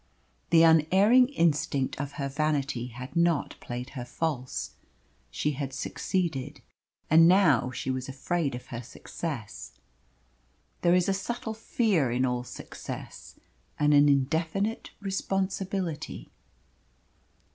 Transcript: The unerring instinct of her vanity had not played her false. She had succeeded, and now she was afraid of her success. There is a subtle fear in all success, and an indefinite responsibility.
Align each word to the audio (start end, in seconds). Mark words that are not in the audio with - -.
The 0.49 0.63
unerring 0.63 1.29
instinct 1.29 2.01
of 2.01 2.13
her 2.13 2.27
vanity 2.27 2.87
had 2.87 3.15
not 3.15 3.55
played 3.59 3.91
her 3.91 4.03
false. 4.03 4.71
She 5.29 5.51
had 5.51 5.73
succeeded, 5.73 6.61
and 7.07 7.27
now 7.27 7.69
she 7.69 7.91
was 7.91 8.09
afraid 8.09 8.55
of 8.55 8.65
her 8.73 8.81
success. 8.81 9.73
There 10.81 10.95
is 10.95 11.07
a 11.07 11.13
subtle 11.13 11.53
fear 11.53 12.09
in 12.09 12.25
all 12.25 12.43
success, 12.43 13.39
and 13.77 13.93
an 13.93 14.09
indefinite 14.09 14.89
responsibility. 15.01 16.31